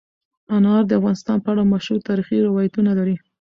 افغانستان 0.03 1.37
د 1.37 1.39
انار 1.39 1.43
په 1.45 1.49
اړه 1.53 1.63
مشهور 1.73 1.99
تاریخی 2.09 2.37
روایتونه 2.47 2.91
لري. 2.99 3.15